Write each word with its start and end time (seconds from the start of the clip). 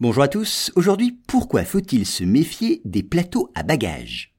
Bonjour 0.00 0.22
à 0.22 0.28
tous, 0.28 0.70
aujourd'hui 0.76 1.18
pourquoi 1.26 1.64
faut-il 1.64 2.06
se 2.06 2.22
méfier 2.22 2.80
des 2.84 3.02
plateaux 3.02 3.50
à 3.56 3.64
bagages? 3.64 4.32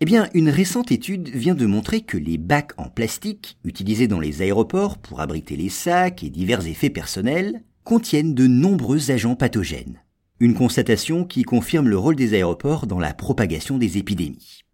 Eh 0.00 0.04
bien, 0.04 0.28
une 0.34 0.50
récente 0.50 0.92
étude 0.92 1.30
vient 1.30 1.54
de 1.54 1.64
montrer 1.64 2.02
que 2.02 2.18
les 2.18 2.36
bacs 2.36 2.72
en 2.76 2.90
plastique, 2.90 3.56
utilisés 3.64 4.08
dans 4.08 4.20
les 4.20 4.42
aéroports 4.42 4.98
pour 4.98 5.22
abriter 5.22 5.56
les 5.56 5.70
sacs 5.70 6.22
et 6.22 6.28
divers 6.28 6.66
effets 6.66 6.90
personnels, 6.90 7.62
contiennent 7.82 8.34
de 8.34 8.46
nombreux 8.46 9.10
agents 9.10 9.36
pathogènes. 9.36 10.02
Une 10.38 10.52
constatation 10.52 11.24
qui 11.24 11.44
confirme 11.44 11.88
le 11.88 11.96
rôle 11.96 12.16
des 12.16 12.34
aéroports 12.34 12.86
dans 12.86 13.00
la 13.00 13.14
propagation 13.14 13.78
des 13.78 13.96
épidémies. 13.96 14.64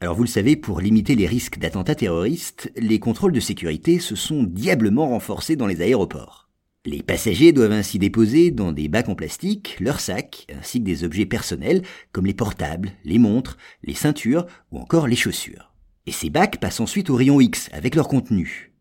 Alors 0.00 0.16
vous 0.16 0.24
le 0.24 0.28
savez, 0.28 0.56
pour 0.56 0.80
limiter 0.80 1.14
les 1.14 1.28
risques 1.28 1.60
d'attentats 1.60 1.94
terroristes, 1.94 2.72
les 2.74 2.98
contrôles 2.98 3.30
de 3.30 3.38
sécurité 3.38 4.00
se 4.00 4.16
sont 4.16 4.42
diablement 4.42 5.10
renforcés 5.10 5.54
dans 5.54 5.68
les 5.68 5.82
aéroports. 5.82 6.47
Les 6.90 7.02
passagers 7.02 7.52
doivent 7.52 7.72
ainsi 7.72 7.98
déposer 7.98 8.50
dans 8.50 8.72
des 8.72 8.88
bacs 8.88 9.10
en 9.10 9.14
plastique 9.14 9.76
leurs 9.78 10.00
sacs 10.00 10.46
ainsi 10.58 10.80
que 10.80 10.86
des 10.86 11.04
objets 11.04 11.26
personnels 11.26 11.82
comme 12.12 12.24
les 12.24 12.32
portables, 12.32 12.92
les 13.04 13.18
montres, 13.18 13.58
les 13.84 13.92
ceintures 13.92 14.46
ou 14.72 14.78
encore 14.78 15.06
les 15.06 15.14
chaussures. 15.14 15.74
Et 16.06 16.12
ces 16.12 16.30
bacs 16.30 16.58
passent 16.58 16.80
ensuite 16.80 17.10
au 17.10 17.14
rayon 17.14 17.42
X 17.42 17.68
avec 17.74 17.94
leur 17.94 18.08
contenu. 18.08 18.72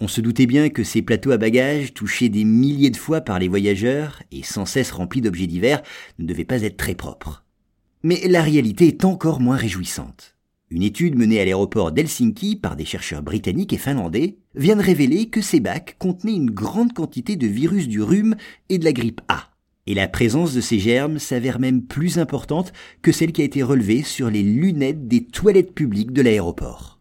On 0.00 0.08
se 0.08 0.20
doutait 0.20 0.46
bien 0.46 0.70
que 0.70 0.82
ces 0.82 1.02
plateaux 1.02 1.30
à 1.30 1.36
bagages, 1.36 1.94
touchés 1.94 2.28
des 2.28 2.42
milliers 2.42 2.90
de 2.90 2.96
fois 2.96 3.20
par 3.20 3.38
les 3.38 3.46
voyageurs 3.46 4.24
et 4.32 4.42
sans 4.42 4.66
cesse 4.66 4.90
remplis 4.90 5.20
d'objets 5.20 5.46
divers, 5.46 5.84
ne 6.18 6.26
devaient 6.26 6.44
pas 6.44 6.62
être 6.62 6.76
très 6.76 6.96
propres. 6.96 7.44
Mais 8.02 8.26
la 8.26 8.42
réalité 8.42 8.88
est 8.88 9.04
encore 9.04 9.38
moins 9.38 9.54
réjouissante. 9.54 10.36
Une 10.74 10.82
étude 10.82 11.18
menée 11.18 11.38
à 11.38 11.44
l'aéroport 11.44 11.92
d'Helsinki 11.92 12.56
par 12.56 12.76
des 12.76 12.86
chercheurs 12.86 13.22
britanniques 13.22 13.74
et 13.74 13.78
finlandais 13.78 14.38
vient 14.54 14.74
de 14.74 14.82
révéler 14.82 15.26
que 15.26 15.42
ces 15.42 15.60
bacs 15.60 15.96
contenaient 15.98 16.34
une 16.34 16.50
grande 16.50 16.94
quantité 16.94 17.36
de 17.36 17.46
virus 17.46 17.88
du 17.88 18.00
rhume 18.00 18.36
et 18.70 18.78
de 18.78 18.84
la 18.86 18.94
grippe 18.94 19.20
A. 19.28 19.50
Et 19.86 19.92
la 19.92 20.08
présence 20.08 20.54
de 20.54 20.62
ces 20.62 20.78
germes 20.78 21.18
s'avère 21.18 21.58
même 21.58 21.82
plus 21.82 22.18
importante 22.18 22.72
que 23.02 23.12
celle 23.12 23.32
qui 23.32 23.42
a 23.42 23.44
été 23.44 23.62
relevée 23.62 24.02
sur 24.02 24.30
les 24.30 24.42
lunettes 24.42 25.08
des 25.08 25.26
toilettes 25.26 25.74
publiques 25.74 26.12
de 26.12 26.22
l'aéroport. 26.22 26.98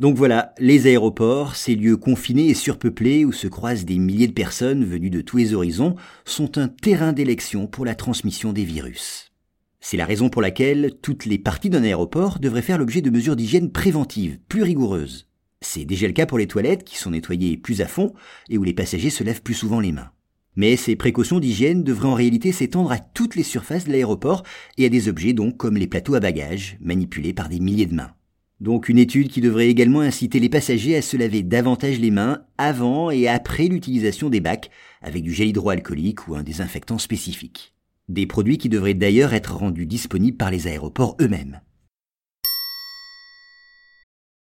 Donc 0.00 0.14
voilà, 0.14 0.52
les 0.58 0.86
aéroports, 0.86 1.56
ces 1.56 1.76
lieux 1.76 1.96
confinés 1.96 2.48
et 2.48 2.54
surpeuplés 2.54 3.24
où 3.24 3.32
se 3.32 3.48
croisent 3.48 3.86
des 3.86 3.98
milliers 3.98 4.28
de 4.28 4.32
personnes 4.32 4.84
venues 4.84 5.08
de 5.08 5.22
tous 5.22 5.38
les 5.38 5.54
horizons, 5.54 5.96
sont 6.26 6.58
un 6.58 6.68
terrain 6.68 7.14
d'élection 7.14 7.68
pour 7.68 7.86
la 7.86 7.94
transmission 7.94 8.52
des 8.52 8.64
virus. 8.64 9.32
C'est 9.80 9.96
la 9.96 10.06
raison 10.06 10.28
pour 10.28 10.42
laquelle 10.42 10.94
toutes 11.02 11.24
les 11.24 11.38
parties 11.38 11.70
d'un 11.70 11.84
aéroport 11.84 12.40
devraient 12.40 12.62
faire 12.62 12.78
l'objet 12.78 13.00
de 13.00 13.10
mesures 13.10 13.36
d'hygiène 13.36 13.70
préventives, 13.70 14.38
plus 14.48 14.62
rigoureuses. 14.62 15.28
C'est 15.60 15.84
déjà 15.84 16.06
le 16.06 16.12
cas 16.12 16.26
pour 16.26 16.38
les 16.38 16.46
toilettes 16.46 16.84
qui 16.84 16.96
sont 16.96 17.10
nettoyées 17.10 17.56
plus 17.56 17.80
à 17.80 17.86
fond 17.86 18.12
et 18.48 18.58
où 18.58 18.64
les 18.64 18.74
passagers 18.74 19.10
se 19.10 19.24
lèvent 19.24 19.42
plus 19.42 19.54
souvent 19.54 19.80
les 19.80 19.92
mains. 19.92 20.10
Mais 20.56 20.76
ces 20.76 20.96
précautions 20.96 21.38
d'hygiène 21.38 21.84
devraient 21.84 22.08
en 22.08 22.14
réalité 22.14 22.50
s'étendre 22.50 22.90
à 22.90 22.98
toutes 22.98 23.36
les 23.36 23.44
surfaces 23.44 23.84
de 23.84 23.92
l'aéroport 23.92 24.42
et 24.76 24.86
à 24.86 24.88
des 24.88 25.08
objets 25.08 25.32
donc 25.32 25.56
comme 25.56 25.76
les 25.76 25.86
plateaux 25.86 26.14
à 26.14 26.20
bagages, 26.20 26.76
manipulés 26.80 27.32
par 27.32 27.48
des 27.48 27.60
milliers 27.60 27.86
de 27.86 27.94
mains. 27.94 28.12
Donc 28.60 28.88
une 28.88 28.98
étude 28.98 29.28
qui 29.28 29.40
devrait 29.40 29.68
également 29.68 30.00
inciter 30.00 30.40
les 30.40 30.48
passagers 30.48 30.96
à 30.96 31.02
se 31.02 31.16
laver 31.16 31.44
davantage 31.44 32.00
les 32.00 32.10
mains 32.10 32.42
avant 32.58 33.10
et 33.12 33.28
après 33.28 33.68
l'utilisation 33.68 34.30
des 34.30 34.40
bacs 34.40 34.70
avec 35.00 35.22
du 35.22 35.32
gel 35.32 35.48
hydroalcoolique 35.48 36.26
ou 36.26 36.34
un 36.34 36.42
désinfectant 36.42 36.98
spécifique. 36.98 37.72
Des 38.08 38.26
produits 38.26 38.56
qui 38.56 38.70
devraient 38.70 38.94
d'ailleurs 38.94 39.34
être 39.34 39.54
rendus 39.54 39.86
disponibles 39.86 40.38
par 40.38 40.50
les 40.50 40.66
aéroports 40.66 41.16
eux-mêmes. 41.20 41.60